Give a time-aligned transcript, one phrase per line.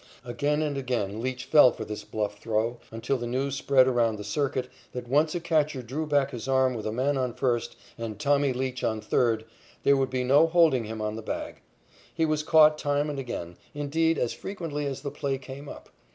[0.25, 4.23] Again and again Leach fell for this bluff throw, until the news spread around the
[4.23, 7.87] circuit that once a catcher drew back his arm with a man on first base
[8.03, 9.45] and "Tommy" Leach on third,
[9.83, 11.61] there would be no holding him on the bag.
[12.11, 15.89] He was caught time and again indeed as frequently as the play came up.